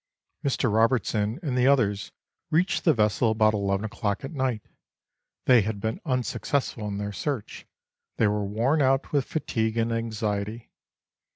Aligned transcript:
Mr. 0.43 0.73
Robertson 0.73 1.39
and 1.43 1.55
the 1.55 1.67
others 1.67 2.11
reached 2.49 2.85
the 2.85 2.93
vessel 2.95 3.29
about 3.29 3.53
eleven 3.53 3.85
o'clock 3.85 4.25
at 4.25 4.31
night; 4.31 4.63
they 5.45 5.61
had 5.61 5.79
been 5.79 5.99
unsuc 6.07 6.39
cessful 6.41 6.87
in 6.87 6.97
their 6.97 7.11
search; 7.13 7.67
they 8.17 8.25
were 8.25 8.43
worn 8.43 8.81
out 8.81 9.11
with 9.11 9.25
fatigue 9.25 9.77
and 9.77 9.91
anxiety. 9.91 10.71